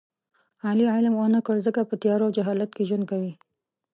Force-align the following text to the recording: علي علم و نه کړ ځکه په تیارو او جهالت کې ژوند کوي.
علي 0.67 0.85
علم 0.95 1.13
و 1.15 1.25
نه 1.35 1.39
کړ 1.45 1.55
ځکه 1.67 1.81
په 1.89 1.95
تیارو 2.01 2.25
او 2.27 2.35
جهالت 2.37 2.69
کې 2.75 2.87
ژوند 2.89 3.05
کوي. 3.11 3.33